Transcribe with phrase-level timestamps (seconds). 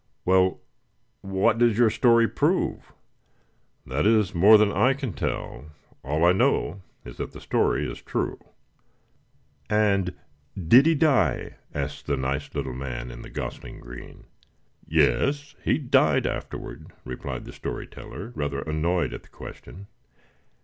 [0.25, 0.61] "Well,
[1.21, 2.91] what does your story prove?"
[3.85, 5.65] "That is more than I can tell.
[6.03, 8.39] All I know is that the story is true."
[9.69, 10.15] "And
[10.57, 14.23] did he die?" said the nice little man in gosling green.
[14.87, 19.85] "Yes; he died afterward," replied the story teller, rather annoyed at the question.